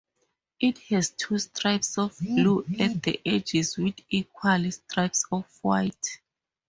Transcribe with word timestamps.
It 0.59 0.79
has 0.89 1.11
two 1.11 1.37
stripes 1.37 1.99
of 1.99 2.17
blue 2.17 2.65
at 2.79 3.03
the 3.03 3.21
edges 3.23 3.77
with 3.77 3.93
equal 4.09 4.71
stripes 4.71 5.25
of 5.31 5.45
white. 5.61 6.19